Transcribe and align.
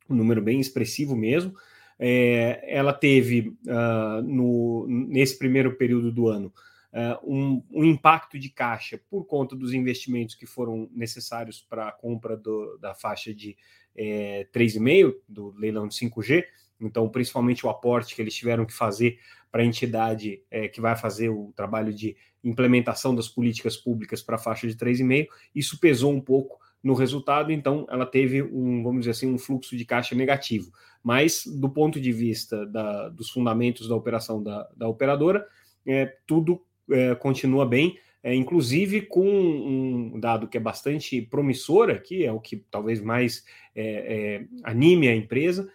um 0.08 0.16
número 0.16 0.42
bem 0.42 0.60
expressivo 0.60 1.16
mesmo. 1.16 1.54
É, 2.00 2.64
ela 2.68 2.94
teve, 2.94 3.58
uh, 3.66 4.22
no, 4.22 4.86
nesse 4.88 5.38
primeiro 5.38 5.76
período 5.76 6.12
do 6.12 6.28
ano, 6.28 6.54
uh, 6.94 7.34
um, 7.34 7.64
um, 7.72 7.84
impacto 7.84 8.38
de 8.38 8.50
caixa 8.50 9.02
por 9.10 9.26
conta 9.26 9.56
dos 9.56 9.74
investimentos 9.74 10.36
que 10.36 10.46
foram 10.46 10.88
necessários 10.94 11.60
para 11.60 11.88
a 11.88 11.92
compra 11.92 12.38
do, 12.38 12.78
da 12.78 12.94
faixa 12.94 13.34
de 13.34 13.58
é, 13.96 14.48
3,5 14.54 15.16
do 15.28 15.52
leilão 15.58 15.88
de 15.88 15.96
5G. 15.96 16.46
Então, 16.80 17.10
principalmente 17.10 17.66
o 17.66 17.70
aporte 17.70 18.16
que 18.16 18.22
eles 18.22 18.36
tiveram 18.36 18.64
que 18.64 18.74
fazer 18.74 19.18
para 19.52 19.64
a 19.64 19.66
entidade 19.66 20.44
é, 20.52 20.68
que 20.68 20.80
vai 20.80 20.96
fazer 20.96 21.30
o 21.30 21.52
trabalho 21.56 21.92
de 21.92 22.16
implementação 22.44 23.16
das 23.16 23.28
políticas 23.28 23.76
públicas 23.76 24.22
para 24.22 24.36
a 24.36 24.40
faixa 24.40 24.68
de 24.68 24.76
3,5, 24.76 25.28
isso 25.56 25.80
pesou 25.80 26.14
um 26.14 26.22
pouco 26.22 26.60
no 26.88 26.94
resultado, 26.94 27.52
então 27.52 27.86
ela 27.90 28.06
teve 28.06 28.42
um, 28.42 28.82
vamos 28.82 29.02
dizer 29.02 29.12
assim, 29.12 29.28
um 29.28 29.38
fluxo 29.38 29.76
de 29.76 29.84
caixa 29.84 30.16
negativo. 30.16 30.72
Mas 31.04 31.44
do 31.46 31.70
ponto 31.70 32.00
de 32.00 32.14
vista 32.14 32.66
da, 32.66 33.10
dos 33.10 33.30
fundamentos 33.30 33.90
da 33.90 33.96
operação 33.96 34.42
da, 34.42 34.70
da 34.74 34.88
operadora, 34.88 35.46
é, 35.86 36.06
tudo 36.26 36.62
é, 36.90 37.14
continua 37.16 37.66
bem, 37.66 38.00
é, 38.24 38.34
inclusive 38.34 39.02
com 39.02 39.28
um 39.28 40.18
dado 40.18 40.48
que 40.48 40.56
é 40.56 40.62
bastante 40.62 41.22
promissor 41.22 41.90
aqui, 41.90 42.24
é 42.24 42.32
o 42.32 42.40
que 42.40 42.56
talvez 42.72 43.02
mais 43.02 43.44
é, 43.76 43.84
é, 43.84 44.46
anime 44.64 45.10
a 45.10 45.16
empresa, 45.16 45.70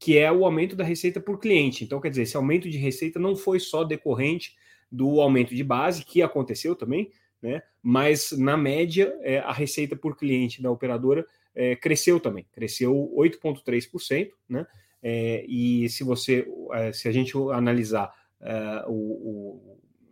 que 0.00 0.18
é 0.18 0.30
o 0.32 0.44
aumento 0.44 0.74
da 0.74 0.82
receita 0.82 1.20
por 1.20 1.38
cliente. 1.38 1.84
Então, 1.84 2.00
quer 2.00 2.10
dizer, 2.10 2.22
esse 2.22 2.36
aumento 2.36 2.68
de 2.68 2.76
receita 2.76 3.20
não 3.20 3.36
foi 3.36 3.60
só 3.60 3.84
decorrente 3.84 4.56
do 4.90 5.20
aumento 5.20 5.54
de 5.54 5.62
base, 5.62 6.04
que 6.04 6.22
aconteceu 6.22 6.74
também, 6.74 7.12
né? 7.42 7.62
Mas 7.82 8.32
na 8.32 8.56
média, 8.56 9.16
é, 9.22 9.38
a 9.38 9.52
receita 9.52 9.94
por 9.94 10.16
cliente 10.16 10.62
da 10.62 10.70
operadora 10.70 11.26
é, 11.54 11.74
cresceu 11.76 12.20
também, 12.20 12.46
cresceu 12.52 13.12
8,3%, 13.16 14.30
né? 14.48 14.66
É, 15.02 15.44
e 15.46 15.88
se 15.88 16.02
você, 16.02 16.46
é, 16.72 16.92
se 16.92 17.08
a 17.08 17.12
gente 17.12 17.32
analisar 17.52 18.12
é, 18.40 18.84
o, 18.88 19.60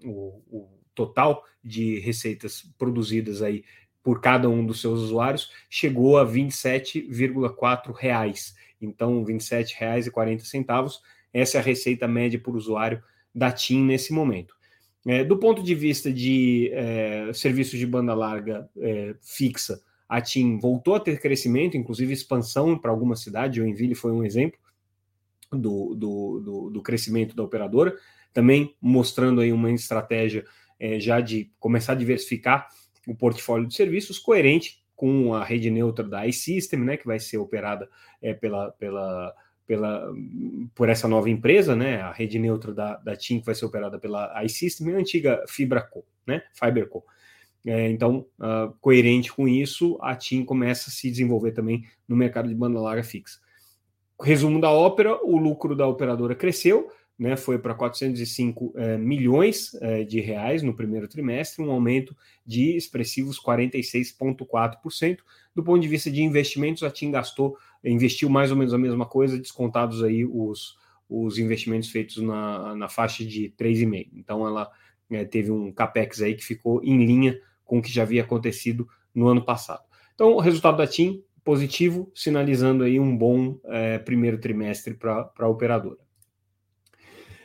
o, 0.05 0.43
o, 0.51 0.69
total 0.95 1.45
de 1.63 1.99
receitas 1.99 2.63
produzidas 2.79 3.43
aí 3.43 3.65
por 4.03 4.21
cada 4.21 4.49
um 4.49 4.65
dos 4.65 4.81
seus 4.81 5.01
usuários, 5.01 5.51
chegou 5.69 6.19
a 6.19 6.27
27,4 6.27 7.93
reais. 7.93 8.55
Então, 8.81 9.25
R$ 9.25 9.33
27,40 9.35 11.01
essa 11.33 11.59
é 11.59 11.61
a 11.61 11.65
receita 11.65 12.07
média 12.07 12.39
por 12.39 12.55
usuário 12.55 13.03
da 13.35 13.51
TIM 13.51 13.85
nesse 13.85 14.13
momento. 14.13 14.55
É, 15.07 15.23
do 15.23 15.37
ponto 15.39 15.63
de 15.63 15.75
vista 15.75 16.13
de 16.13 16.71
é, 16.73 17.31
serviços 17.35 17.79
de 17.79 17.87
banda 17.87 18.15
larga 18.15 18.69
é, 18.79 19.15
fixa, 19.21 19.83
a 20.09 20.21
TIM 20.21 20.59
voltou 20.59 20.95
a 20.95 21.01
ter 21.01 21.21
crescimento, 21.21 21.77
inclusive 21.77 22.13
expansão 22.13 22.79
para 22.79 22.91
algumas 22.91 23.21
cidades, 23.21 23.57
Joinville 23.57 23.95
foi 23.95 24.13
um 24.13 24.25
exemplo 24.25 24.59
do, 25.51 25.95
do, 25.95 26.41
do, 26.41 26.71
do, 26.71 26.83
crescimento 26.83 27.37
da 27.37 27.43
operadora, 27.43 27.95
também 28.33 28.75
mostrando 28.81 29.41
aí 29.41 29.53
uma 29.53 29.71
estratégia 29.71 30.45
é, 30.81 30.99
já 30.99 31.21
de 31.21 31.51
começar 31.59 31.93
a 31.93 31.97
diversificar 31.97 32.69
o 33.07 33.15
portfólio 33.15 33.67
de 33.67 33.75
serviços, 33.75 34.19
coerente 34.19 34.83
com 34.97 35.35
a 35.35 35.45
rede 35.45 35.71
neutra 35.71 36.05
da 36.07 36.27
iSystem, 36.27 36.81
né, 36.81 36.97
que 36.97 37.07
vai 37.07 37.19
ser 37.19 37.39
operada 37.39 37.89
é, 38.23 38.33
pela, 38.33 38.71
pela 38.73 39.35
pela, 39.67 40.13
por 40.75 40.89
essa 40.89 41.09
nova 41.09 41.31
empresa, 41.31 41.75
né, 41.75 42.01
a 42.01 42.13
rede 42.13 42.39
neutra 42.39 42.73
da, 42.73 42.97
da 42.97 43.17
TIM, 43.17 43.41
que 43.41 43.47
vai 43.47 43.55
ser 43.55 43.65
operada 43.65 43.99
pela 43.99 44.43
iSystem, 44.45 44.95
a 44.95 44.99
antiga 44.99 45.45
FibraCo, 45.49 46.05
né, 46.27 46.43
FiberCo. 46.53 47.03
É, 47.67 47.89
então, 47.89 48.27
uh, 48.39 48.75
coerente 48.81 49.33
com 49.33 49.49
isso, 49.49 49.99
a 50.03 50.15
TIM 50.15 50.45
começa 50.45 50.91
a 50.91 50.93
se 50.93 51.11
desenvolver 51.11 51.53
também 51.53 51.85
no 52.07 52.15
mercado 52.15 52.49
de 52.49 52.55
banda 52.55 52.79
larga 52.79 53.03
fixa. 53.03 53.41
Resumo 54.21 54.61
da 54.61 54.71
ópera, 54.71 55.19
o 55.25 55.39
lucro 55.39 55.75
da 55.75 55.87
operadora 55.87 56.35
cresceu, 56.35 56.91
né, 57.19 57.37
foi 57.37 57.59
para 57.59 57.75
405 57.75 58.75
eh, 58.77 58.99
milhões 58.99 59.73
eh, 59.81 60.03
de 60.03 60.21
reais 60.21 60.63
no 60.63 60.75
primeiro 60.75 61.07
trimestre, 61.07 61.65
um 61.65 61.71
aumento 61.71 62.15
de 62.45 62.77
expressivos 62.77 63.41
46,4%. 63.41 65.19
Do 65.55 65.63
ponto 65.63 65.81
de 65.81 65.89
vista 65.89 66.11
de 66.11 66.23
investimentos, 66.23 66.83
a 66.83 66.91
TIM 66.91 67.13
gastou, 67.13 67.57
investiu 67.85 68.29
mais 68.29 68.51
ou 68.51 68.57
menos 68.57 68.73
a 68.73 68.79
mesma 68.79 69.07
coisa, 69.07 69.39
descontados 69.39 70.03
aí 70.03 70.25
os, 70.25 70.77
os 71.09 71.39
investimentos 71.39 71.91
feitos 71.91 72.17
na, 72.19 72.75
na 72.75 72.89
faixa 72.89 73.25
de 73.25 73.53
3,5. 73.59 74.11
Então 74.15 74.47
ela 74.47 74.71
eh, 75.11 75.25
teve 75.25 75.51
um 75.51 75.73
capex 75.73 76.23
aí 76.23 76.35
que 76.35 76.45
ficou 76.45 76.83
em 76.83 77.05
linha 77.05 77.39
com 77.65 77.79
o 77.79 77.83
que 77.83 77.93
já 77.93 78.03
havia 78.03 78.23
acontecido 78.23 78.89
no 79.15 79.29
ano 79.29 79.45
passado. 79.45 79.83
Então, 80.15 80.33
o 80.33 80.41
resultado 80.41 80.77
da 80.77 80.87
TIM 80.87 81.23
positivo, 81.43 82.11
sinalizando 82.15 82.85
aí 82.85 82.99
um 82.99 83.15
bom 83.17 83.59
primeiro 84.05 84.39
trimestre 84.39 84.95
para 84.95 85.31
a 85.39 85.49
operadora. 85.49 85.99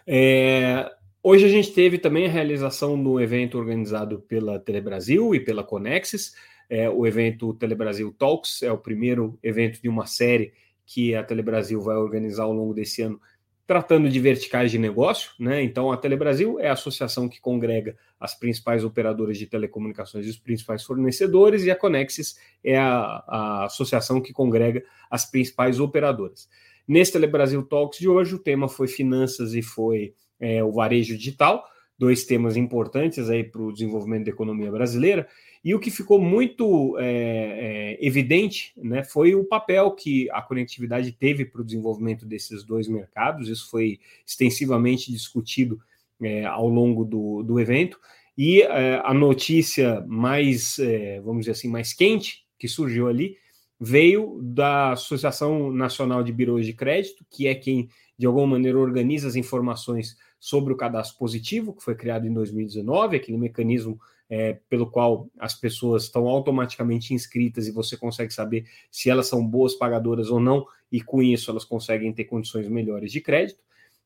É, 0.07 0.89
hoje 1.21 1.45
a 1.45 1.49
gente 1.49 1.71
teve 1.71 1.99
também 1.99 2.25
a 2.25 2.31
realização 2.31 3.01
do 3.01 3.19
evento 3.19 3.59
organizado 3.59 4.21
pela 4.21 4.57
Telebrasil 4.57 5.35
e 5.35 5.39
pela 5.39 5.63
Conexis. 5.63 6.33
É, 6.69 6.89
o 6.89 7.05
evento 7.07 7.53
Telebrasil 7.53 8.13
Talks 8.17 8.61
é 8.61 8.71
o 8.71 8.77
primeiro 8.77 9.39
evento 9.41 9.81
de 9.81 9.89
uma 9.89 10.05
série 10.05 10.53
que 10.85 11.15
a 11.15 11.23
Telebrasil 11.23 11.81
vai 11.81 11.97
organizar 11.97 12.43
ao 12.43 12.53
longo 12.53 12.73
desse 12.73 13.01
ano, 13.01 13.19
tratando 13.65 14.09
de 14.09 14.19
verticais 14.19 14.71
de 14.71 14.77
negócio. 14.77 15.31
Né? 15.39 15.63
Então, 15.63 15.91
a 15.91 15.97
Telebrasil 15.97 16.59
é 16.59 16.69
a 16.69 16.73
associação 16.73 17.29
que 17.29 17.39
congrega 17.39 17.95
as 18.19 18.37
principais 18.37 18.83
operadoras 18.83 19.37
de 19.37 19.45
telecomunicações 19.45 20.25
e 20.25 20.29
os 20.29 20.37
principais 20.37 20.83
fornecedores, 20.83 21.63
e 21.63 21.71
a 21.71 21.75
Conexis 21.75 22.37
é 22.63 22.77
a, 22.77 23.23
a 23.27 23.65
associação 23.65 24.21
que 24.21 24.33
congrega 24.33 24.83
as 25.09 25.29
principais 25.29 25.79
operadoras. 25.79 26.49
Nesse 26.87 27.11
Telebrasil 27.11 27.61
Talks 27.61 27.99
de 27.99 28.09
hoje, 28.09 28.33
o 28.33 28.39
tema 28.39 28.67
foi 28.67 28.87
finanças 28.87 29.53
e 29.53 29.61
foi 29.61 30.15
é, 30.39 30.63
o 30.63 30.71
varejo 30.71 31.15
digital, 31.15 31.63
dois 31.99 32.25
temas 32.25 32.57
importantes 32.57 33.29
aí 33.29 33.43
para 33.43 33.61
o 33.61 33.71
desenvolvimento 33.71 34.25
da 34.25 34.31
economia 34.31 34.71
brasileira. 34.71 35.27
E 35.63 35.75
o 35.75 35.79
que 35.79 35.91
ficou 35.91 36.19
muito 36.19 36.97
é, 36.99 37.97
é, 37.99 38.05
evidente 38.05 38.73
né, 38.77 39.03
foi 39.03 39.35
o 39.35 39.43
papel 39.43 39.91
que 39.91 40.29
a 40.31 40.41
conectividade 40.41 41.11
teve 41.11 41.43
para 41.43 41.61
o 41.61 41.65
desenvolvimento 41.65 42.25
desses 42.25 42.63
dois 42.63 42.87
mercados. 42.87 43.49
Isso 43.49 43.69
foi 43.69 43.99
extensivamente 44.25 45.11
discutido 45.11 45.79
é, 46.21 46.45
ao 46.45 46.67
longo 46.67 47.03
do, 47.03 47.43
do 47.43 47.59
evento. 47.59 47.99
E 48.37 48.61
é, 48.61 49.01
a 49.03 49.13
notícia 49.13 50.01
mais, 50.07 50.79
é, 50.79 51.19
vamos 51.19 51.41
dizer 51.41 51.51
assim, 51.51 51.67
mais 51.67 51.91
quente 51.91 52.45
que 52.57 52.67
surgiu 52.67 53.09
ali 53.09 53.35
veio 53.79 54.39
da 54.41 54.93
Associação 54.93 55.71
Nacional 55.71 56.23
de 56.23 56.31
Birôs 56.31 56.65
de 56.65 56.73
Crédito, 56.73 57.25
que 57.29 57.47
é 57.47 57.55
quem, 57.55 57.89
de 58.17 58.25
alguma 58.25 58.47
maneira, 58.47 58.77
organiza 58.77 59.27
as 59.27 59.35
informações 59.35 60.17
sobre 60.39 60.73
o 60.73 60.77
cadastro 60.77 61.17
positivo, 61.17 61.73
que 61.73 61.83
foi 61.83 61.95
criado 61.95 62.27
em 62.27 62.33
2019, 62.33 63.15
aquele 63.15 63.37
mecanismo 63.37 63.99
é, 64.29 64.59
pelo 64.69 64.89
qual 64.89 65.27
as 65.39 65.55
pessoas 65.55 66.03
estão 66.03 66.27
automaticamente 66.27 67.13
inscritas 67.13 67.67
e 67.67 67.71
você 67.71 67.97
consegue 67.97 68.31
saber 68.33 68.65
se 68.91 69.09
elas 69.09 69.27
são 69.27 69.45
boas 69.45 69.73
pagadoras 69.73 70.29
ou 70.29 70.39
não, 70.39 70.65
e 70.91 71.01
com 71.01 71.21
isso 71.21 71.49
elas 71.49 71.65
conseguem 71.65 72.13
ter 72.13 72.25
condições 72.25 72.67
melhores 72.67 73.11
de 73.11 73.21
crédito. 73.21 73.59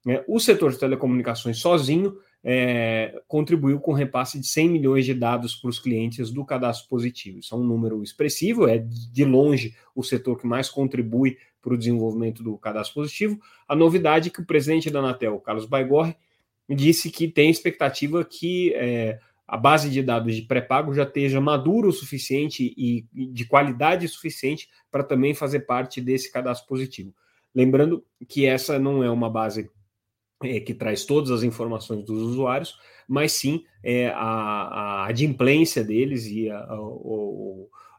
É, 0.07 0.23
o 0.27 0.39
setor 0.39 0.71
de 0.71 0.79
telecomunicações 0.79 1.59
sozinho 1.59 2.17
é, 2.43 3.21
contribuiu 3.27 3.79
com 3.79 3.93
repasse 3.93 4.37
de 4.39 4.47
100 4.47 4.69
milhões 4.69 5.05
de 5.05 5.13
dados 5.13 5.55
para 5.55 5.69
os 5.69 5.79
clientes 5.79 6.29
do 6.29 6.43
cadastro 6.43 6.89
positivo. 6.89 7.39
Isso 7.39 7.55
é 7.55 7.57
um 7.57 7.63
número 7.63 8.03
expressivo, 8.03 8.67
é 8.67 8.77
de 8.77 9.23
longe 9.23 9.75
o 9.95 10.03
setor 10.03 10.37
que 10.37 10.45
mais 10.45 10.69
contribui 10.69 11.37
para 11.61 11.73
o 11.73 11.77
desenvolvimento 11.77 12.43
do 12.43 12.57
cadastro 12.57 12.95
positivo. 12.95 13.39
A 13.65 13.75
novidade 13.75 14.27
é 14.27 14.31
que 14.31 14.41
o 14.41 14.45
presidente 14.45 14.89
da 14.89 14.99
Anatel, 14.99 15.39
Carlos 15.39 15.65
Baigorre, 15.65 16.17
disse 16.69 17.09
que 17.09 17.29
tem 17.29 17.49
expectativa 17.49 18.25
que 18.25 18.73
é, 18.73 19.19
a 19.47 19.57
base 19.57 19.89
de 19.89 20.01
dados 20.01 20.35
de 20.35 20.43
pré-pago 20.43 20.93
já 20.93 21.03
esteja 21.03 21.41
madura 21.41 21.87
o 21.87 21.91
suficiente 21.91 22.73
e 22.77 23.05
de 23.13 23.45
qualidade 23.45 24.07
suficiente 24.07 24.69
para 24.89 25.03
também 25.03 25.33
fazer 25.33 25.61
parte 25.61 25.99
desse 25.99 26.31
cadastro 26.31 26.67
positivo. 26.67 27.13
Lembrando 27.53 28.03
que 28.27 28.45
essa 28.45 28.79
não 28.79 29.03
é 29.03 29.09
uma 29.09 29.29
base 29.29 29.69
é, 30.43 30.59
que 30.59 30.73
traz 30.73 31.05
todas 31.05 31.31
as 31.31 31.43
informações 31.43 32.03
dos 32.03 32.21
usuários, 32.21 32.77
mas 33.07 33.33
sim 33.33 33.63
é, 33.83 34.07
a, 34.09 35.03
a 35.03 35.07
adimplência 35.07 35.83
deles 35.83 36.25
e 36.25 36.49
a, 36.49 36.57
a, 36.57 36.77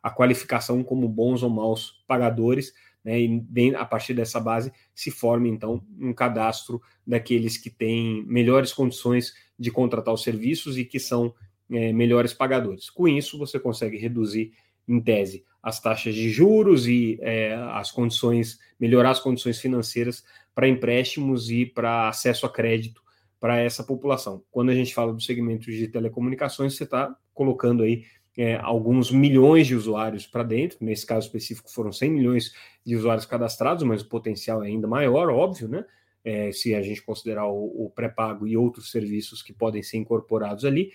a, 0.02 0.10
qualificação 0.10 0.82
como 0.82 1.08
bons 1.08 1.42
ou 1.42 1.50
maus 1.50 2.02
pagadores, 2.06 2.72
né, 3.04 3.20
e 3.20 3.74
a 3.76 3.84
partir 3.84 4.14
dessa 4.14 4.40
base 4.40 4.72
se 4.94 5.10
forma 5.10 5.46
então 5.46 5.84
um 6.00 6.12
cadastro 6.12 6.80
daqueles 7.06 7.58
que 7.58 7.68
têm 7.68 8.24
melhores 8.26 8.72
condições 8.72 9.34
de 9.58 9.70
contratar 9.70 10.14
os 10.14 10.22
serviços 10.22 10.78
e 10.78 10.84
que 10.84 10.98
são 10.98 11.34
é, 11.70 11.92
melhores 11.92 12.32
pagadores. 12.32 12.88
Com 12.88 13.06
isso, 13.06 13.38
você 13.38 13.60
consegue 13.60 13.96
reduzir, 13.96 14.52
em 14.86 15.00
tese, 15.00 15.44
as 15.62 15.80
taxas 15.80 16.14
de 16.14 16.28
juros 16.28 16.86
e 16.86 17.18
é, 17.22 17.54
as 17.72 17.90
condições, 17.90 18.58
melhorar 18.78 19.10
as 19.10 19.20
condições 19.20 19.58
financeiras 19.58 20.22
para 20.54 20.68
empréstimos 20.68 21.50
e 21.50 21.64
para 21.64 22.08
acesso 22.08 22.44
a 22.44 22.50
crédito 22.50 23.02
para 23.40 23.58
essa 23.58 23.82
população. 23.82 24.42
Quando 24.50 24.70
a 24.70 24.74
gente 24.74 24.94
fala 24.94 25.12
do 25.12 25.20
segmento 25.20 25.70
de 25.70 25.88
telecomunicações, 25.88 26.76
você 26.76 26.84
está 26.84 27.16
colocando 27.32 27.82
aí 27.82 28.04
é, 28.36 28.56
alguns 28.56 29.10
milhões 29.10 29.66
de 29.66 29.74
usuários 29.74 30.26
para 30.26 30.42
dentro, 30.42 30.78
nesse 30.80 31.06
caso 31.06 31.26
específico 31.26 31.70
foram 31.70 31.92
100 31.92 32.10
milhões 32.10 32.54
de 32.84 32.96
usuários 32.96 33.26
cadastrados, 33.26 33.84
mas 33.84 34.02
o 34.02 34.08
potencial 34.08 34.62
é 34.62 34.66
ainda 34.66 34.88
maior, 34.88 35.30
óbvio, 35.30 35.68
né? 35.68 35.84
É, 36.24 36.50
se 36.52 36.74
a 36.74 36.80
gente 36.80 37.02
considerar 37.02 37.46
o, 37.46 37.84
o 37.84 37.90
pré-pago 37.90 38.46
e 38.46 38.56
outros 38.56 38.90
serviços 38.90 39.42
que 39.42 39.52
podem 39.52 39.82
ser 39.82 39.98
incorporados 39.98 40.64
ali. 40.64 40.90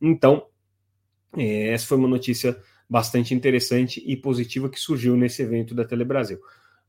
Então, 0.00 0.46
é, 1.36 1.68
essa 1.68 1.86
foi 1.86 1.96
uma 1.96 2.08
notícia 2.08 2.56
bastante 2.88 3.34
interessante 3.34 4.02
e 4.06 4.16
positiva 4.16 4.68
que 4.68 4.78
surgiu 4.78 5.16
nesse 5.16 5.42
evento 5.42 5.74
da 5.74 5.84
Telebrasil. 5.84 6.38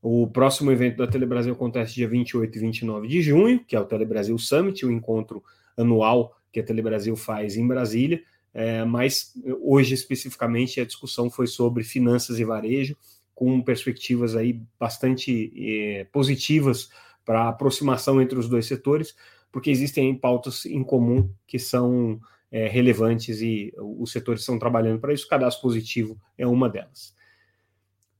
O 0.00 0.28
próximo 0.28 0.70
evento 0.70 0.98
da 0.98 1.06
Telebrasil 1.06 1.52
acontece 1.52 1.94
dia 1.94 2.08
28 2.08 2.56
e 2.56 2.60
29 2.60 3.08
de 3.08 3.20
junho, 3.20 3.64
que 3.64 3.74
é 3.74 3.80
o 3.80 3.84
Telebrasil 3.84 4.38
Summit, 4.38 4.86
o 4.86 4.92
encontro 4.92 5.42
anual 5.76 6.36
que 6.52 6.60
a 6.60 6.62
Telebrasil 6.62 7.16
faz 7.16 7.56
em 7.56 7.66
Brasília. 7.66 8.22
É, 8.60 8.84
mas 8.84 9.32
hoje, 9.62 9.94
especificamente, 9.94 10.80
a 10.80 10.84
discussão 10.84 11.30
foi 11.30 11.46
sobre 11.46 11.84
finanças 11.84 12.40
e 12.40 12.44
varejo, 12.44 12.96
com 13.32 13.62
perspectivas 13.62 14.34
aí 14.34 14.60
bastante 14.80 15.52
é, 15.56 16.04
positivas 16.10 16.90
para 17.24 17.42
a 17.42 17.48
aproximação 17.50 18.20
entre 18.20 18.36
os 18.36 18.48
dois 18.48 18.66
setores, 18.66 19.14
porque 19.52 19.70
existem 19.70 20.12
pautas 20.12 20.66
em 20.66 20.82
comum 20.82 21.30
que 21.46 21.56
são 21.56 22.20
é, 22.50 22.66
relevantes 22.66 23.40
e 23.40 23.72
os 23.78 24.10
setores 24.10 24.40
estão 24.40 24.58
trabalhando 24.58 24.98
para 24.98 25.14
isso. 25.14 25.26
O 25.26 25.28
cadastro 25.28 25.62
positivo 25.62 26.20
é 26.36 26.44
uma 26.44 26.68
delas. 26.68 27.14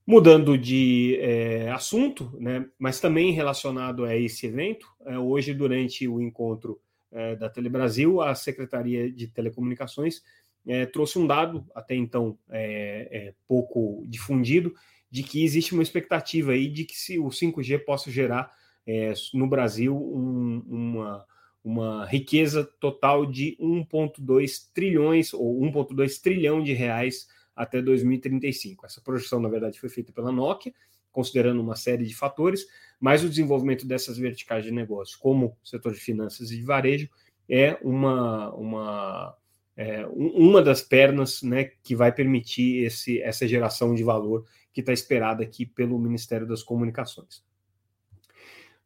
Mudando 0.06 0.56
de 0.56 1.18
é, 1.20 1.68
assunto, 1.72 2.32
né, 2.38 2.64
mas 2.78 3.00
também 3.00 3.32
relacionado 3.32 4.04
a 4.04 4.14
esse 4.14 4.46
evento, 4.46 4.86
é, 5.04 5.18
hoje, 5.18 5.52
durante 5.52 6.06
o 6.06 6.20
encontro 6.20 6.80
é, 7.12 7.36
da 7.36 7.48
Telebrasil, 7.48 8.20
a 8.20 8.34
Secretaria 8.34 9.10
de 9.10 9.28
Telecomunicações 9.28 10.22
é, 10.66 10.84
trouxe 10.86 11.18
um 11.18 11.26
dado, 11.26 11.66
até 11.74 11.94
então 11.94 12.38
é, 12.50 13.08
é, 13.10 13.34
pouco 13.46 14.04
difundido, 14.06 14.74
de 15.10 15.22
que 15.22 15.42
existe 15.42 15.72
uma 15.72 15.82
expectativa 15.82 16.52
aí 16.52 16.68
de 16.68 16.84
que 16.84 16.96
se 16.96 17.18
o 17.18 17.28
5G 17.28 17.84
possa 17.84 18.10
gerar 18.10 18.56
no 19.34 19.46
Brasil 19.46 19.94
um, 19.94 20.62
uma, 20.66 21.26
uma 21.62 22.06
riqueza 22.06 22.64
total 22.80 23.26
de 23.26 23.54
1,2 23.60 24.70
trilhões 24.72 25.34
ou 25.34 25.60
1,2 25.60 26.20
trilhão 26.22 26.62
de 26.62 26.72
reais 26.72 27.28
até 27.54 27.82
2035. 27.82 28.86
Essa 28.86 29.02
projeção, 29.02 29.40
na 29.40 29.48
verdade, 29.48 29.78
foi 29.78 29.90
feita 29.90 30.12
pela 30.12 30.32
Nokia, 30.32 30.72
considerando 31.12 31.60
uma 31.60 31.76
série 31.76 32.04
de 32.04 32.14
fatores, 32.14 32.66
mas 33.00 33.22
o 33.22 33.28
desenvolvimento 33.28 33.86
dessas 33.86 34.18
verticais 34.18 34.64
de 34.64 34.70
negócio, 34.70 35.18
como 35.18 35.56
o 35.62 35.68
setor 35.68 35.92
de 35.92 36.00
finanças 36.00 36.50
e 36.50 36.56
de 36.56 36.62
varejo, 36.62 37.08
é 37.48 37.78
uma, 37.82 38.52
uma, 38.54 39.36
é, 39.76 40.06
uma 40.06 40.60
das 40.60 40.82
pernas 40.82 41.42
né, 41.42 41.70
que 41.82 41.94
vai 41.94 42.12
permitir 42.12 42.84
esse, 42.84 43.22
essa 43.22 43.46
geração 43.46 43.94
de 43.94 44.02
valor 44.02 44.44
que 44.72 44.80
está 44.80 44.92
esperada 44.92 45.42
aqui 45.42 45.64
pelo 45.64 45.98
Ministério 45.98 46.46
das 46.46 46.62
Comunicações. 46.62 47.42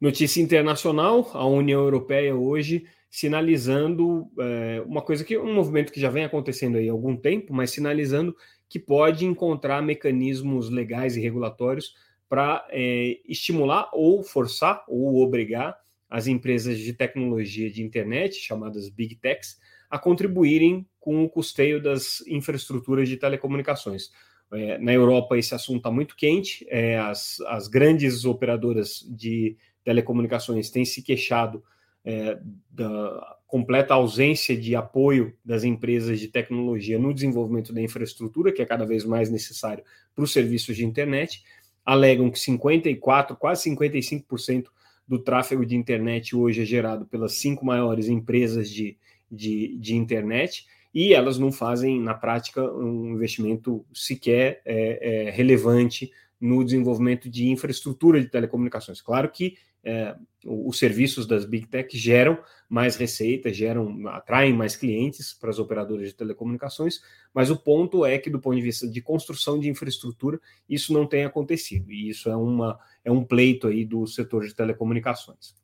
Notícia 0.01 0.41
internacional: 0.41 1.31
a 1.33 1.47
União 1.47 1.81
Europeia 1.81 2.35
hoje 2.35 2.87
sinalizando 3.11 4.27
é, 4.39 4.83
uma 4.87 5.03
coisa 5.03 5.23
que 5.23 5.37
um 5.37 5.55
movimento 5.55 5.93
que 5.93 6.01
já 6.01 6.09
vem 6.09 6.25
acontecendo 6.25 6.79
aí 6.79 6.89
há 6.89 6.93
algum 6.93 7.15
tempo, 7.15 7.53
mas 7.53 7.71
sinalizando 7.71 8.35
que 8.69 8.79
pode 8.79 9.27
encontrar 9.27 9.83
mecanismos 9.83 10.71
legais 10.71 11.15
e 11.15 11.21
regulatórios 11.21 11.95
para 12.33 12.67
é, 12.71 13.19
estimular 13.29 13.91
ou 13.93 14.23
forçar 14.23 14.83
ou 14.89 15.23
obrigar 15.23 15.79
as 16.09 16.27
empresas 16.27 16.79
de 16.79 16.95
tecnologia 16.95 17.71
de 17.71 17.83
internet, 17.83 18.37
chamadas 18.37 18.89
Big 18.89 19.17
Techs, 19.17 19.61
a 19.91 19.99
contribuírem 19.99 20.89
com 20.99 21.23
o 21.23 21.29
custeio 21.29 21.79
das 21.79 22.27
infraestruturas 22.27 23.07
de 23.07 23.19
telecomunicações. 23.19 24.11
É, 24.51 24.79
na 24.79 24.95
Europa, 24.95 25.37
esse 25.37 25.55
assunto 25.55 25.77
está 25.77 25.91
muito 25.91 26.17
quente, 26.17 26.67
é, 26.71 26.97
as, 26.97 27.39
as 27.49 27.69
grandes 27.69 28.25
operadoras 28.25 29.07
de 29.11 29.59
telecomunicações 29.85 30.71
têm 30.71 30.87
se 30.87 31.03
queixado 31.03 31.63
é, 32.03 32.39
da 32.71 33.37
completa 33.47 33.93
ausência 33.93 34.57
de 34.57 34.75
apoio 34.75 35.37
das 35.45 35.65
empresas 35.65 36.19
de 36.19 36.29
tecnologia 36.29 36.99
no 36.99 37.13
desenvolvimento 37.13 37.75
da 37.75 37.83
infraestrutura, 37.83 38.51
que 38.51 38.63
é 38.63 38.65
cada 38.65 38.87
vez 38.87 39.05
mais 39.05 39.29
necessário 39.29 39.85
para 40.15 40.25
os 40.25 40.33
serviços 40.33 40.75
de 40.75 40.87
internet, 40.87 41.45
alegam 41.85 42.31
que 42.31 42.39
54, 42.39 43.37
quase 43.37 43.71
55% 43.71 44.67
do 45.07 45.19
tráfego 45.19 45.67
de 45.67 45.77
internet 45.77 46.35
hoje 46.35 46.63
é 46.63 46.65
gerado 46.65 47.05
pelas 47.07 47.35
cinco 47.35 47.65
maiores 47.65 48.09
empresas 48.09 48.71
de, 48.71 48.97
de, 49.31 49.77
de 49.79 49.97
internet 49.97 50.67
e 50.95 51.15
elas 51.15 51.39
não 51.39 51.51
fazem, 51.51 52.01
na 52.01 52.15
prática, 52.15 52.63
um 52.73 53.15
investimento 53.15 53.85
sequer 53.93 54.61
é, 54.65 55.27
é, 55.27 55.31
relevante 55.31 56.11
no 56.41 56.65
desenvolvimento 56.65 57.31
de 57.31 57.49
infraestrutura 57.49 58.21
de 58.21 58.29
telecomunicações. 58.29 59.01
Claro 59.01 59.31
que 59.31 59.57
é, 59.85 60.15
os 60.45 60.79
serviços 60.79 61.27
das 61.27 61.45
Big 61.45 61.67
Tech 61.67 61.97
geram 61.97 62.39
mais 62.69 62.97
receita, 62.97 63.53
geram, 63.53 64.07
atraem 64.09 64.53
mais 64.53 64.77
clientes 64.77 65.33
para 65.33 65.51
as 65.51 65.59
operadoras 65.59 66.09
de 66.09 66.15
telecomunicações, 66.15 67.01
mas 67.33 67.51
o 67.51 67.57
ponto 67.57 68.05
é 68.05 68.19
que, 68.19 68.31
do 68.31 68.41
ponto 68.41 68.57
de 68.57 68.63
vista 68.63 68.89
de 68.89 69.01
construção 69.01 69.59
de 69.59 69.69
infraestrutura, 69.69 70.41
isso 70.69 70.93
não 70.93 71.07
tem 71.07 71.25
acontecido, 71.25 71.93
e 71.93 72.09
isso 72.09 72.29
é, 72.29 72.37
uma, 72.37 72.79
é 73.05 73.11
um 73.11 73.25
pleito 73.25 73.67
aí 73.69 73.85
do 73.85 74.07
setor 74.07 74.47
de 74.47 74.55
telecomunicações. 74.55 75.55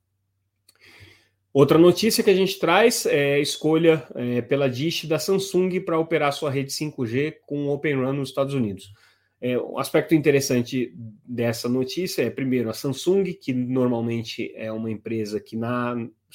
Outra 1.52 1.78
notícia 1.78 2.22
que 2.22 2.30
a 2.30 2.34
gente 2.34 2.58
traz 2.58 3.06
é 3.06 3.34
a 3.34 3.40
escolha 3.40 4.06
é, 4.14 4.42
pela 4.42 4.68
Dish 4.68 5.06
da 5.06 5.18
Samsung 5.18 5.80
para 5.80 5.98
operar 5.98 6.32
sua 6.32 6.50
rede 6.50 6.70
5G 6.70 7.36
com 7.46 7.68
Open 7.68 7.96
RAN 8.00 8.12
nos 8.12 8.28
Estados 8.28 8.54
Unidos. 8.54 8.92
É, 9.40 9.56
um 9.56 9.78
aspecto 9.78 10.14
interessante 10.14 10.92
dessa 11.24 11.68
notícia 11.68 12.22
é, 12.22 12.30
primeiro, 12.30 12.68
a 12.68 12.74
Samsung, 12.74 13.24
que 13.34 13.52
normalmente 13.52 14.52
é 14.56 14.72
uma 14.72 14.90
empresa 14.90 15.38
que 15.38 15.56
na, 15.56 15.94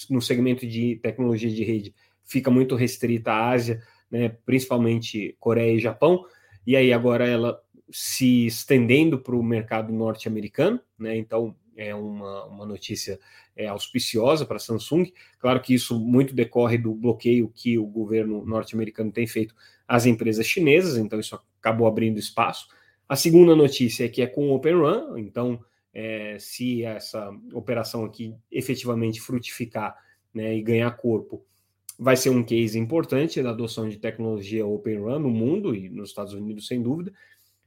no 0.10 0.22
segmento 0.22 0.65
de 0.65 0.95
tecnologia 0.98 1.50
de 1.50 1.63
rede 1.63 1.93
fica 2.24 2.50
muito 2.50 2.75
restrita 2.75 3.31
à 3.31 3.50
Ásia, 3.50 3.81
né, 4.10 4.29
principalmente 4.45 5.36
Coreia 5.39 5.75
e 5.75 5.79
Japão, 5.79 6.24
e 6.65 6.77
aí 6.77 6.93
agora 6.93 7.27
ela 7.27 7.60
se 7.91 8.45
estendendo 8.45 9.19
para 9.19 9.36
o 9.36 9.43
mercado 9.43 9.91
norte-americano, 9.91 10.79
né, 10.98 11.17
então 11.17 11.53
é 11.75 11.93
uma, 11.93 12.45
uma 12.45 12.65
notícia 12.65 13.19
é, 13.55 13.67
auspiciosa 13.67 14.45
para 14.45 14.57
a 14.57 14.60
Samsung. 14.60 15.12
Claro 15.39 15.60
que 15.60 15.74
isso 15.74 16.00
muito 16.00 16.33
decorre 16.33 16.77
do 16.77 16.93
bloqueio 16.93 17.51
que 17.53 17.77
o 17.77 17.86
governo 17.86 18.45
norte-americano 18.45 19.12
tem 19.12 19.27
feito 19.27 19.53
às 19.86 20.05
empresas 20.05 20.45
chinesas, 20.45 20.98
então 20.98 21.19
isso 21.19 21.38
acabou 21.60 21.86
abrindo 21.86 22.17
espaço 22.17 22.67
A 23.07 23.15
segunda 23.15 23.55
notícia 23.55 24.05
é 24.05 24.10
que 24.10 24.22
é 24.22 24.27
com 24.27 24.50
o 24.50 24.55
Open 24.55 24.75
Run, 24.75 25.17
então, 25.17 25.63
é, 25.93 26.38
se 26.39 26.83
essa 26.83 27.29
operação 27.53 28.05
aqui 28.05 28.33
efetivamente 28.51 29.22
frutificar 29.22 29.95
né, 30.33 30.55
e 30.55 30.62
ganhar 30.62 30.89
corpo, 30.91 31.45
vai 32.00 32.15
ser 32.15 32.29
um 32.29 32.43
case 32.43 32.79
importante 32.79 33.41
da 33.41 33.51
adoção 33.51 33.88
de 33.88 33.98
tecnologia 33.98 34.65
Open 34.65 35.00
Run 35.00 35.19
no 35.19 35.29
mundo 35.29 35.75
e 35.75 35.89
nos 35.89 36.10
Estados 36.10 36.33
Unidos, 36.33 36.67
sem 36.67 36.81
dúvida. 36.81 37.13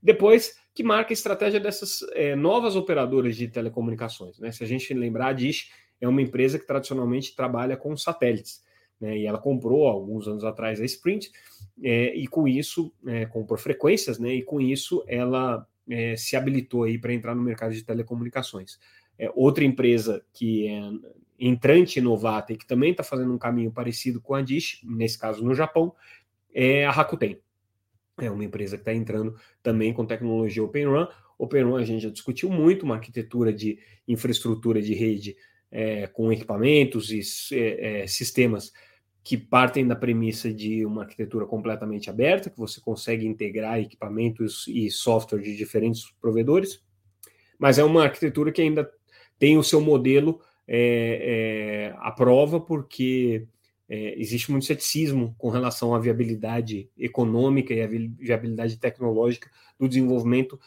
Depois, 0.02 0.58
que 0.74 0.82
marca 0.82 1.12
a 1.12 1.14
estratégia 1.14 1.58
dessas 1.58 2.02
é, 2.12 2.34
novas 2.36 2.76
operadoras 2.76 3.36
de 3.36 3.48
telecomunicações. 3.48 4.38
Né? 4.38 4.52
Se 4.52 4.62
a 4.62 4.66
gente 4.66 4.92
lembrar, 4.92 5.28
a 5.28 5.32
Dish 5.32 5.70
é 6.00 6.06
uma 6.06 6.20
empresa 6.20 6.58
que 6.58 6.66
tradicionalmente 6.66 7.34
trabalha 7.34 7.76
com 7.76 7.96
satélites. 7.96 8.62
Né? 9.00 9.18
E 9.18 9.26
ela 9.26 9.38
comprou 9.38 9.86
alguns 9.86 10.26
anos 10.26 10.44
atrás 10.44 10.80
a 10.80 10.84
Sprint, 10.84 11.30
é, 11.82 12.14
e 12.14 12.26
com 12.26 12.48
isso, 12.48 12.92
é, 13.06 13.26
comprou 13.26 13.58
frequências, 13.58 14.18
né? 14.18 14.34
e 14.34 14.42
com 14.42 14.60
isso 14.60 15.04
ela 15.06 15.66
é, 15.88 16.16
se 16.16 16.36
habilitou 16.36 16.84
aí 16.84 16.98
para 16.98 17.12
entrar 17.12 17.34
no 17.34 17.42
mercado 17.42 17.74
de 17.74 17.82
telecomunicações. 17.82 18.78
É, 19.18 19.30
outra 19.34 19.64
empresa 19.64 20.24
que 20.32 20.68
é 20.68 20.80
entrante 21.38 22.00
novata 22.00 22.52
e 22.52 22.56
que 22.56 22.66
também 22.66 22.90
está 22.90 23.02
fazendo 23.02 23.32
um 23.32 23.38
caminho 23.38 23.70
parecido 23.70 24.20
com 24.20 24.34
a 24.34 24.42
Dish, 24.42 24.80
nesse 24.84 25.18
caso 25.18 25.44
no 25.44 25.54
Japão, 25.54 25.94
é 26.52 26.86
a 26.86 26.90
Rakuten. 26.90 27.38
É 28.18 28.30
uma 28.30 28.44
empresa 28.44 28.76
que 28.76 28.82
está 28.82 28.94
entrando 28.94 29.36
também 29.62 29.92
com 29.92 30.06
tecnologia 30.06 30.64
Open 30.64 30.86
Run. 30.86 31.06
Open 31.38 31.76
a 31.76 31.84
gente 31.84 32.02
já 32.02 32.08
discutiu 32.08 32.48
muito, 32.48 32.84
uma 32.84 32.94
arquitetura 32.94 33.52
de 33.52 33.78
infraestrutura 34.08 34.80
de 34.80 34.94
rede 34.94 35.36
é, 35.70 36.06
com 36.06 36.32
equipamentos 36.32 37.10
e 37.10 37.20
é, 37.54 38.02
é, 38.02 38.06
sistemas 38.06 38.72
que 39.22 39.36
partem 39.36 39.86
da 39.86 39.96
premissa 39.96 40.52
de 40.52 40.86
uma 40.86 41.02
arquitetura 41.02 41.46
completamente 41.46 42.08
aberta, 42.08 42.48
que 42.48 42.58
você 42.58 42.80
consegue 42.80 43.26
integrar 43.26 43.80
equipamentos 43.80 44.66
e 44.68 44.88
software 44.88 45.40
de 45.40 45.56
diferentes 45.56 46.04
provedores, 46.20 46.80
mas 47.58 47.78
é 47.78 47.84
uma 47.84 48.04
arquitetura 48.04 48.52
que 48.52 48.62
ainda 48.62 48.88
tem 49.38 49.58
o 49.58 49.64
seu 49.64 49.80
modelo 49.80 50.40
é, 50.68 51.90
é, 51.90 51.96
à 51.98 52.12
prova, 52.12 52.60
porque 52.60 53.48
é, 53.88 54.20
existe 54.20 54.50
muito 54.50 54.66
ceticismo 54.66 55.34
com 55.36 55.48
relação 55.48 55.92
à 55.92 55.98
viabilidade 55.98 56.88
econômica 56.96 57.74
e 57.74 57.82
à 57.82 57.86
viabilidade 57.86 58.76
tecnológica 58.76 59.50
do 59.78 59.88
desenvolvimento 59.88 60.58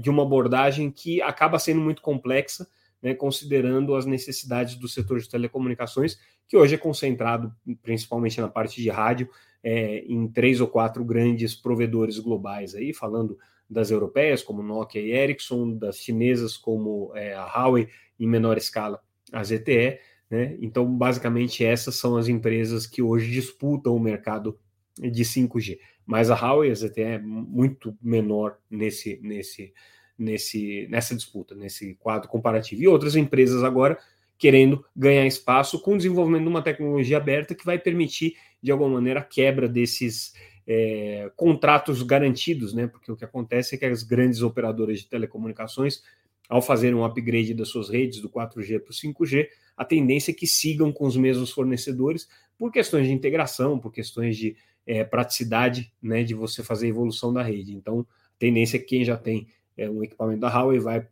de 0.00 0.10
uma 0.10 0.24
abordagem 0.24 0.90
que 0.90 1.22
acaba 1.22 1.58
sendo 1.58 1.80
muito 1.80 2.02
complexa 2.02 2.66
né, 3.02 3.14
considerando 3.14 3.94
as 3.94 4.06
necessidades 4.06 4.74
do 4.74 4.88
setor 4.88 5.20
de 5.20 5.28
telecomunicações, 5.28 6.18
que 6.46 6.56
hoje 6.56 6.74
é 6.74 6.78
concentrado 6.78 7.52
principalmente 7.82 8.40
na 8.40 8.48
parte 8.48 8.82
de 8.82 8.88
rádio, 8.88 9.28
é, 9.62 9.98
em 10.06 10.28
três 10.28 10.60
ou 10.60 10.68
quatro 10.68 11.04
grandes 11.04 11.54
provedores 11.54 12.18
globais, 12.18 12.74
aí 12.74 12.92
falando 12.92 13.38
das 13.68 13.90
europeias, 13.90 14.42
como 14.42 14.62
Nokia 14.62 15.00
e 15.00 15.12
Ericsson, 15.12 15.76
das 15.76 15.98
chinesas, 15.98 16.56
como 16.56 17.12
é, 17.14 17.34
a 17.34 17.44
Huawei, 17.44 17.88
em 18.18 18.26
menor 18.26 18.56
escala, 18.56 19.00
a 19.32 19.44
ZTE. 19.44 19.98
Né? 20.30 20.56
Então, 20.60 20.86
basicamente, 20.96 21.64
essas 21.64 21.96
são 21.96 22.16
as 22.16 22.28
empresas 22.28 22.86
que 22.86 23.02
hoje 23.02 23.30
disputam 23.30 23.94
o 23.94 24.00
mercado 24.00 24.58
de 24.98 25.22
5G. 25.22 25.78
Mas 26.06 26.30
a 26.30 26.34
Huawei 26.34 26.70
a 26.70 26.74
ZTE 26.74 27.02
é 27.02 27.18
muito 27.18 27.96
menor 28.00 28.56
nesse, 28.70 29.20
nesse, 29.22 29.74
nesse, 30.18 30.86
nessa 30.90 31.14
disputa, 31.14 31.54
nesse 31.54 31.94
quadro 31.94 32.28
comparativo. 32.28 32.82
E 32.82 32.88
outras 32.88 33.14
empresas 33.14 33.62
agora 33.62 33.96
querendo 34.38 34.84
ganhar 34.94 35.26
espaço 35.26 35.80
com 35.80 35.94
o 35.94 35.96
desenvolvimento 35.96 36.42
de 36.42 36.48
uma 36.48 36.62
tecnologia 36.62 37.16
aberta 37.16 37.54
que 37.54 37.66
vai 37.66 37.78
permitir, 37.78 38.36
de 38.62 38.70
alguma 38.70 38.90
maneira, 38.90 39.20
a 39.20 39.24
quebra 39.24 39.68
desses 39.68 40.32
é, 40.66 41.30
contratos 41.34 42.02
garantidos, 42.02 42.72
né? 42.72 42.86
Porque 42.86 43.10
o 43.10 43.16
que 43.16 43.24
acontece 43.24 43.74
é 43.74 43.78
que 43.78 43.84
as 43.84 44.04
grandes 44.04 44.40
operadoras 44.40 45.00
de 45.00 45.08
telecomunicações, 45.08 46.02
ao 46.48 46.62
fazerem 46.62 46.94
um 46.94 47.04
upgrade 47.04 47.52
das 47.52 47.68
suas 47.68 47.90
redes 47.90 48.20
do 48.20 48.30
4G 48.30 48.80
para 48.80 48.90
o 48.90 48.94
5G, 48.94 49.48
a 49.76 49.84
tendência 49.84 50.30
é 50.30 50.34
que 50.34 50.46
sigam 50.46 50.92
com 50.92 51.06
os 51.06 51.16
mesmos 51.16 51.50
fornecedores 51.50 52.28
por 52.56 52.72
questões 52.72 53.06
de 53.06 53.12
integração, 53.12 53.78
por 53.78 53.92
questões 53.92 54.36
de 54.36 54.56
é, 54.86 55.04
praticidade, 55.04 55.92
né? 56.00 56.22
De 56.22 56.34
você 56.34 56.62
fazer 56.62 56.86
a 56.86 56.90
evolução 56.90 57.32
da 57.32 57.42
rede. 57.42 57.74
Então, 57.74 58.00
a 58.00 58.38
tendência 58.38 58.76
é 58.76 58.80
que 58.80 58.86
quem 58.86 59.04
já 59.04 59.16
tem 59.16 59.48
é, 59.78 59.88
um 59.88 60.02
equipamento 60.02 60.40
da 60.40 60.48
Huawei 60.48 60.78
vai 60.78 61.06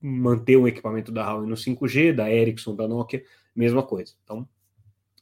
manter 0.00 0.56
um 0.56 0.66
equipamento 0.66 1.12
da 1.12 1.26
Huawei 1.28 1.48
no 1.48 1.56
5G, 1.56 2.14
da 2.14 2.32
Ericsson, 2.32 2.74
da 2.74 2.88
Nokia, 2.88 3.22
mesma 3.54 3.82
coisa. 3.82 4.14
Então, 4.24 4.48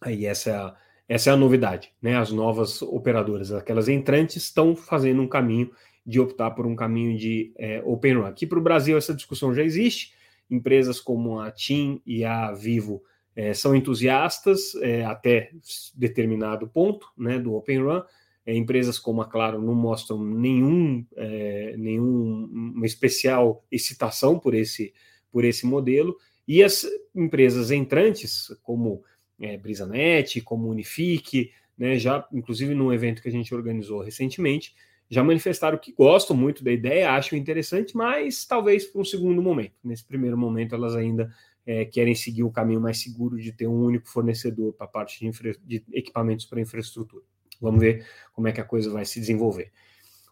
aí 0.00 0.26
essa 0.26 0.50
é 0.50 0.54
a, 0.54 0.76
essa 1.08 1.30
é 1.30 1.32
a 1.32 1.36
novidade, 1.36 1.92
né? 2.00 2.16
As 2.16 2.30
novas 2.30 2.80
operadoras, 2.82 3.50
aquelas 3.50 3.88
entrantes, 3.88 4.36
estão 4.36 4.76
fazendo 4.76 5.20
um 5.20 5.26
caminho 5.26 5.72
de 6.06 6.20
optar 6.20 6.52
por 6.52 6.66
um 6.66 6.76
caminho 6.76 7.18
de 7.18 7.52
é, 7.56 7.82
Open 7.84 8.20
RAN. 8.20 8.28
Aqui 8.28 8.46
para 8.46 8.58
o 8.58 8.62
Brasil 8.62 8.96
essa 8.96 9.14
discussão 9.14 9.52
já 9.54 9.62
existe. 9.62 10.14
Empresas 10.48 11.00
como 11.00 11.40
a 11.40 11.50
TIM 11.50 12.00
e 12.06 12.24
a 12.24 12.52
Vivo 12.52 13.02
é, 13.34 13.54
são 13.54 13.74
entusiastas 13.74 14.74
é, 14.76 15.04
até 15.04 15.50
determinado 15.94 16.68
ponto, 16.68 17.08
né, 17.16 17.38
do 17.38 17.54
Open 17.54 17.84
RAN. 17.84 18.04
É, 18.46 18.54
empresas 18.54 18.98
como 18.98 19.20
a 19.20 19.26
Claro 19.26 19.60
não 19.60 19.74
mostram 19.74 20.24
nenhum, 20.24 21.04
é, 21.16 21.76
nenhum 21.76 22.80
especial 22.84 23.64
excitação 23.70 24.38
por 24.38 24.54
esse, 24.54 24.94
por 25.30 25.44
esse 25.44 25.66
modelo, 25.66 26.16
e 26.48 26.62
as 26.62 26.86
empresas 27.14 27.70
entrantes, 27.70 28.48
como 28.62 29.04
é, 29.40 29.56
Brisanet, 29.56 30.40
como 30.40 30.68
Unifique, 30.68 31.52
né, 31.76 31.98
já 31.98 32.26
inclusive 32.32 32.74
num 32.74 32.92
evento 32.92 33.22
que 33.22 33.28
a 33.28 33.32
gente 33.32 33.54
organizou 33.54 34.00
recentemente, 34.00 34.74
já 35.08 35.24
manifestaram 35.24 35.76
que 35.76 35.92
gostam 35.92 36.36
muito 36.36 36.62
da 36.62 36.70
ideia, 36.70 37.10
acham 37.10 37.36
interessante, 37.36 37.96
mas 37.96 38.44
talvez 38.44 38.84
para 38.84 39.00
um 39.00 39.04
segundo 39.04 39.42
momento. 39.42 39.74
Nesse 39.82 40.04
primeiro 40.04 40.38
momento, 40.38 40.74
elas 40.74 40.94
ainda 40.94 41.32
é, 41.66 41.84
querem 41.84 42.14
seguir 42.14 42.44
o 42.44 42.50
caminho 42.50 42.80
mais 42.80 43.02
seguro 43.02 43.36
de 43.36 43.52
ter 43.52 43.66
um 43.66 43.84
único 43.84 44.08
fornecedor 44.08 44.72
para 44.72 44.86
a 44.86 44.88
parte 44.88 45.18
de, 45.18 45.58
de 45.64 45.84
equipamentos 45.92 46.46
para 46.46 46.60
infraestrutura. 46.60 47.24
Vamos 47.60 47.80
ver 47.80 48.06
como 48.32 48.48
é 48.48 48.52
que 48.52 48.60
a 48.60 48.64
coisa 48.64 48.90
vai 48.90 49.04
se 49.04 49.20
desenvolver. 49.20 49.70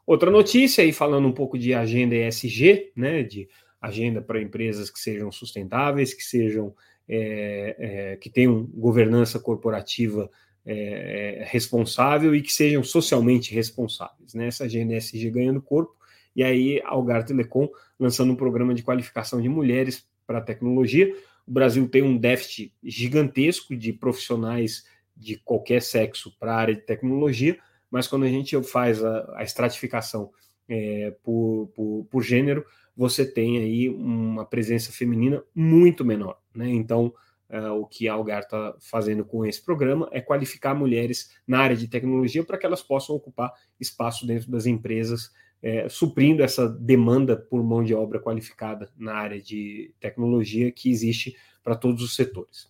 Outra 0.07 0.31
notícia 0.31 0.83
aí 0.83 0.93
falando 0.93 1.29
um 1.29 1.33
pouco 1.33 1.59
de 1.59 1.75
agenda 1.75 2.15
ESG, 2.15 2.93
né, 2.97 3.23
de 3.23 3.49
agenda 3.81 4.23
para 4.23 4.41
empresas 4.41 4.91
que 4.91 4.99
sejam 4.99 5.31
sustentáveis, 5.31 6.15
que 6.15 6.23
sejam 6.23 6.75
é, 7.09 7.77
é, 7.79 8.17
que 8.17 8.29
tenham 8.29 8.65
governança 8.75 9.39
corporativa 9.39 10.31
é, 10.65 11.45
responsável 11.47 12.35
e 12.35 12.43
que 12.43 12.53
sejam 12.53 12.83
socialmente 12.83 13.55
responsáveis. 13.55 14.35
Né? 14.35 14.49
Essa 14.49 14.65
agenda 14.65 14.95
ESG 14.95 15.31
ganhando 15.31 15.63
corpo, 15.63 15.97
e 16.37 16.45
aí 16.45 16.81
a 16.85 16.91
Algar 16.91 17.25
Telecom 17.25 17.69
lançando 17.99 18.33
um 18.33 18.37
programa 18.37 18.75
de 18.75 18.83
qualificação 18.83 19.41
de 19.41 19.49
mulheres 19.49 20.07
para 20.27 20.39
a 20.39 20.43
tecnologia. 20.43 21.13
O 21.47 21.51
Brasil 21.51 21.89
tem 21.89 22.03
um 22.03 22.17
déficit 22.17 22.73
gigantesco 22.83 23.75
de 23.75 23.93
profissionais 23.93 24.85
de 25.19 25.37
qualquer 25.37 25.83
sexo 25.83 26.33
para 26.39 26.55
a 26.55 26.57
área 26.57 26.75
de 26.75 26.83
tecnologia, 26.83 27.59
mas 27.91 28.07
quando 28.07 28.25
a 28.25 28.29
gente 28.29 28.61
faz 28.63 29.03
a, 29.03 29.35
a 29.37 29.43
estratificação 29.43 30.31
é, 30.69 31.15
por, 31.23 31.71
por, 31.75 32.07
por, 32.11 32.23
gênero, 32.23 32.65
você 32.97 33.25
tem 33.25 33.59
aí 33.59 33.89
uma 33.89 34.45
presença 34.45 34.93
feminina 34.93 35.43
muito 35.55 36.05
menor. 36.05 36.39
Né? 36.55 36.69
Então, 36.69 37.13
é, 37.49 37.69
o 37.71 37.87
que 37.87 38.09
a 38.09 38.13
Algar 38.13 38.43
está 38.43 38.77
fazendo 38.79 39.25
com 39.25 39.45
esse 39.45 39.65
programa 39.65 40.09
é 40.13 40.21
qualificar 40.21 40.75
mulheres 40.75 41.35
na 41.47 41.61
área 41.61 41.77
de 41.77 41.89
tecnologia 41.89 42.45
para 42.45 42.59
que 42.59 42.67
elas 42.67 42.83
possam 42.83 43.17
ocupar 43.17 43.53
espaço 43.81 44.27
dentro 44.27 44.51
das 44.51 44.67
empresas, 44.67 45.33
é, 45.63 45.89
suprindo 45.89 46.43
essa 46.43 46.69
demanda 46.69 47.37
por 47.37 47.63
mão 47.65 47.83
de 47.83 47.95
obra 47.95 48.21
qualificada 48.21 48.91
na 48.97 49.15
área 49.15 49.41
de 49.41 49.93
tecnologia 49.99 50.71
que 50.71 50.91
existe 50.91 51.37
para 51.65 51.75
todos 51.75 52.03
os 52.03 52.15
setores. 52.15 52.69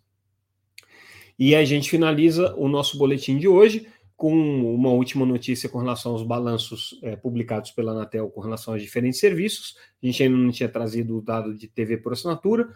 E 1.39 1.55
a 1.55 1.65
gente 1.65 1.89
finaliza 1.89 2.55
o 2.57 2.69
nosso 2.69 2.99
boletim 2.99 3.39
de 3.39 3.47
hoje 3.47 3.87
com 4.17 4.35
uma 4.75 4.91
última 4.91 5.25
notícia 5.25 5.69
com 5.69 5.79
relação 5.79 6.11
aos 6.11 6.25
balanços 6.25 6.99
é, 7.05 7.15
publicados 7.15 7.71
pela 7.71 7.93
Anatel 7.93 8.29
com 8.31 8.41
relação 8.41 8.75
aos 8.75 8.83
diferentes 8.83 9.21
serviços. 9.21 9.77
A 10.03 10.07
gente 10.07 10.23
ainda 10.25 10.37
não 10.37 10.51
tinha 10.51 10.69
trazido 10.69 11.17
o 11.17 11.23
dado 11.23 11.55
de 11.55 11.69
TV 11.69 11.99
por 11.99 12.13
assinatura. 12.13 12.69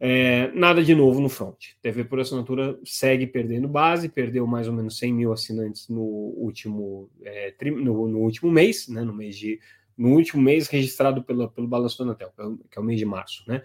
É, 0.00 0.50
nada 0.52 0.82
de 0.82 0.94
novo 0.94 1.20
no 1.20 1.28
front. 1.28 1.56
TV 1.82 2.04
por 2.04 2.20
assinatura 2.20 2.78
segue 2.84 3.26
perdendo 3.26 3.68
base, 3.68 4.08
perdeu 4.08 4.46
mais 4.46 4.66
ou 4.66 4.72
menos 4.72 4.96
100 4.96 5.12
mil 5.12 5.32
assinantes 5.32 5.88
no 5.88 6.00
último, 6.00 7.10
é, 7.22 7.54
no, 7.72 8.08
no, 8.08 8.18
último 8.20 8.50
mês, 8.50 8.88
né, 8.88 9.02
no 9.02 9.12
mês 9.12 9.36
de 9.36 9.60
no 9.96 10.14
último 10.14 10.40
mês 10.40 10.68
registrado 10.68 11.24
pela, 11.24 11.50
pelo 11.50 11.66
balanço 11.66 11.98
da 11.98 12.04
Anatel, 12.04 12.32
que 12.70 12.78
é 12.78 12.80
o 12.80 12.84
mês 12.84 13.00
de 13.00 13.04
março, 13.04 13.42
né? 13.48 13.62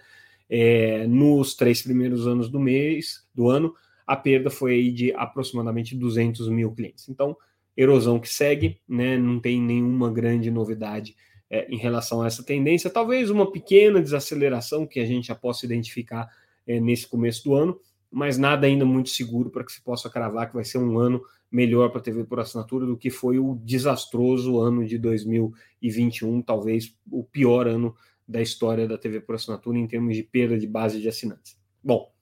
É, 0.50 1.06
nos 1.06 1.56
três 1.56 1.84
primeiros 1.84 2.28
anos 2.28 2.50
do 2.50 2.60
mês 2.60 3.26
do 3.34 3.50
ano, 3.50 3.74
a 4.06 4.16
perda 4.16 4.50
foi 4.50 4.74
aí 4.74 4.92
de 4.92 5.14
aproximadamente 5.14 5.96
200 5.96 6.48
mil 6.50 6.72
clientes. 6.72 7.10
Então, 7.10 7.36
erosão 7.76 8.20
que 8.20 8.30
segue, 8.30 8.80
né, 8.88 9.18
não 9.18 9.40
tem 9.40 9.62
nenhuma 9.62 10.12
grande 10.12 10.52
novidade 10.52 11.16
é, 11.50 11.68
em 11.70 11.78
relação 11.78 12.22
a 12.22 12.28
essa 12.28 12.44
tendência. 12.44 12.90
Talvez 12.90 13.30
uma 13.30 13.52
pequena 13.52 14.02
desaceleração 14.02 14.86
que 14.86 15.00
a 15.00 15.06
gente 15.06 15.28
já 15.28 15.36
possa 15.36 15.66
identificar 15.66 16.28
é, 16.66 16.80
nesse 16.80 17.08
começo 17.08 17.44
do 17.44 17.56
ano, 17.56 17.80
mas 18.12 18.38
nada 18.38 18.68
ainda 18.68 18.86
muito 18.86 19.10
seguro 19.10 19.50
para 19.50 19.64
que 19.64 19.72
se 19.72 19.82
possa 19.82 20.10
cravar 20.10 20.48
que 20.48 20.56
vai 20.56 20.64
ser 20.64 20.78
um 20.78 20.98
ano 20.98 21.22
melhor 21.52 21.90
para 21.90 22.00
a 22.00 22.04
TV 22.04 22.24
por 22.24 22.40
assinatura 22.40 22.86
do 22.86 22.98
que 22.98 23.10
foi 23.10 23.38
o 23.38 23.56
desastroso 23.64 24.60
ano 24.60 24.86
de 24.86 24.98
2021, 24.98 26.42
talvez 26.42 26.96
o 27.12 27.24
pior 27.24 27.68
ano 27.68 27.96
da 28.28 28.42
história 28.42 28.88
da 28.88 28.98
TV 28.98 29.20
por 29.20 29.36
assinatura 29.36 29.78
em 29.78 29.88
termos 29.88 30.16
de 30.16 30.24
perda 30.24 30.58
de 30.58 30.68
base 30.68 31.00
de 31.02 31.08
assinantes. 31.08 31.58
Bom, 31.84 32.13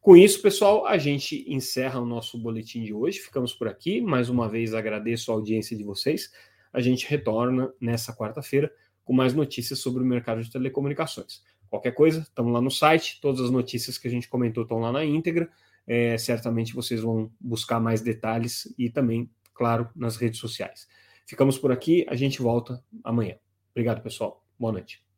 com 0.00 0.16
isso, 0.16 0.40
pessoal, 0.40 0.86
a 0.86 0.96
gente 0.96 1.44
encerra 1.46 2.00
o 2.00 2.06
nosso 2.06 2.38
boletim 2.38 2.82
de 2.82 2.94
hoje. 2.94 3.18
Ficamos 3.18 3.52
por 3.52 3.68
aqui. 3.68 4.00
Mais 4.00 4.28
uma 4.30 4.48
vez 4.48 4.72
agradeço 4.72 5.30
a 5.30 5.34
audiência 5.34 5.76
de 5.76 5.84
vocês. 5.84 6.32
A 6.72 6.80
gente 6.80 7.06
retorna 7.06 7.72
nessa 7.80 8.14
quarta-feira 8.16 8.72
com 9.04 9.12
mais 9.12 9.34
notícias 9.34 9.78
sobre 9.80 10.02
o 10.02 10.06
mercado 10.06 10.42
de 10.42 10.50
telecomunicações. 10.50 11.42
Qualquer 11.68 11.92
coisa, 11.92 12.20
estamos 12.20 12.52
lá 12.52 12.60
no 12.60 12.70
site. 12.70 13.20
Todas 13.20 13.40
as 13.40 13.50
notícias 13.50 13.98
que 13.98 14.08
a 14.08 14.10
gente 14.10 14.28
comentou 14.28 14.62
estão 14.62 14.78
lá 14.78 14.90
na 14.90 15.04
íntegra. 15.04 15.50
É, 15.86 16.16
certamente 16.16 16.74
vocês 16.74 17.00
vão 17.00 17.30
buscar 17.40 17.78
mais 17.78 18.00
detalhes 18.00 18.72
e 18.78 18.88
também, 18.88 19.30
claro, 19.52 19.88
nas 19.94 20.16
redes 20.16 20.40
sociais. 20.40 20.88
Ficamos 21.26 21.58
por 21.58 21.70
aqui. 21.72 22.06
A 22.08 22.16
gente 22.16 22.40
volta 22.40 22.82
amanhã. 23.04 23.36
Obrigado, 23.72 24.02
pessoal. 24.02 24.44
Boa 24.58 24.72
noite. 24.72 25.09